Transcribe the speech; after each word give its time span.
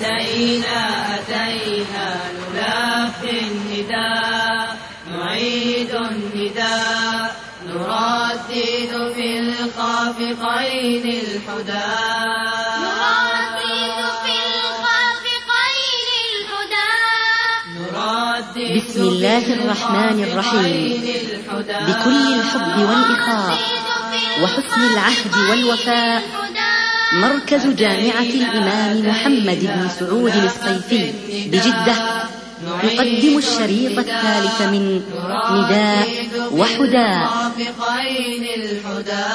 أتينا 0.00 1.14
أتينا 1.14 2.06
نلبي 2.54 3.40
النداء 3.40 4.76
نعيد 5.12 5.94
النداء 5.94 7.36
نردد 7.66 9.12
في 9.14 9.38
الخافقين 9.38 11.04
الحدى 11.20 11.88
نردد 12.82 13.98
في 14.24 14.36
الخافقين 14.48 16.08
الهدى 16.30 16.92
نردد 17.76 18.76
بسم 18.76 19.02
الله 19.02 19.44
الرحمن 19.54 20.24
الرحيم. 20.24 21.00
بكل 21.88 22.34
الحب 22.34 22.76
والإخاء 22.88 23.58
وحسن 24.42 24.80
العهد 24.92 25.34
والوفاء. 25.50 26.22
مركز 27.12 27.66
جامعة 27.66 28.20
الإمام 28.22 29.08
محمد 29.08 29.58
بن 29.60 29.88
سعود 29.98 30.32
الصيفي 30.36 31.12
بجدة 31.46 31.94
يقدم 32.82 33.38
الشريط 33.38 33.98
الثالث 33.98 34.62
من 34.62 35.02
نداء 35.50 36.08
وحداء. 36.52 37.22
الخافقين 37.26 38.44
الهدى 38.56 39.30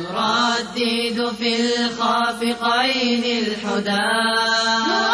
نردد 0.00 1.32
في 1.38 1.50
الخافقين 1.80 3.24
الحدى 3.46 5.07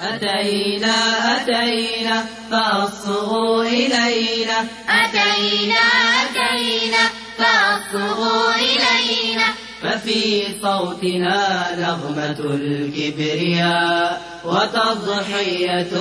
أتينا 0.00 0.96
أتينا 1.36 2.26
فأصغوا 2.50 3.62
إلينا. 3.62 4.66
أتينا 4.88 5.84
أتينا 6.22 7.04
فأصغوا 7.38 8.54
إلينا. 8.54 9.48
ففي 9.82 10.46
صوتنا 10.62 11.68
نغمة 11.76 12.40
الكبرياء 12.54 14.22
وتضحية 14.44 15.92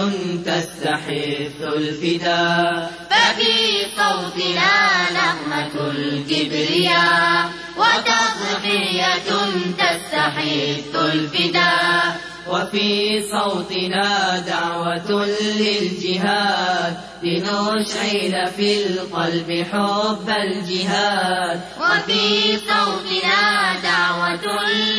تستحث 0.45 1.61
الفداء. 1.61 2.91
ففي 3.09 3.85
صوتنا 3.97 4.73
نغمة 5.11 5.91
الكبرياء 5.91 7.49
وتضحية 7.77 9.29
تستحث 9.77 10.95
الفداء. 10.95 12.26
وفي 12.49 13.23
صوتنا 13.31 14.39
دعوة 14.39 15.25
للجهاد 15.59 16.97
لنشعل 17.23 18.51
في 18.57 18.85
القلب 18.85 19.65
حب 19.71 20.29
الجهاد. 20.29 21.61
وفي 21.79 22.57
صوتنا 22.57 23.75
دعوة 23.83 24.45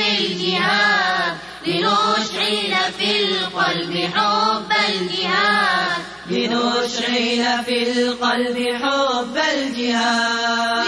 للجهاد 0.00 1.36
لنشعل 1.66 2.72
في 2.98 3.10
القلب 3.24 4.10
حب 4.14 4.72
الجهاد. 4.88 6.02
لنشعل 6.30 7.64
في 7.64 7.92
القلب 7.92 8.56
حب 8.82 9.36
الجهاد. 9.54 10.86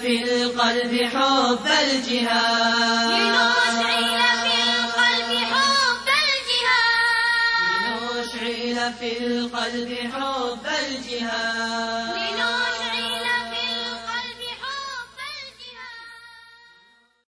في 0.00 0.12
القلب 0.24 0.92
حب 1.14 1.66
الجهاد. 1.66 3.10
لنشعل 3.10 4.20
في 4.42 4.54
القلب 4.62 5.30
حب 5.52 6.06
الجهاد. 6.28 7.84
لنشعل 7.84 8.78
في 9.00 9.10
القلب 9.26 9.90
حب 10.12 10.64
الجهاد. 10.66 12.81